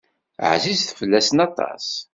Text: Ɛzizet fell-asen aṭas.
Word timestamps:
Ɛzizet 0.53 0.95
fell-asen 0.99 1.43
aṭas. 1.47 1.85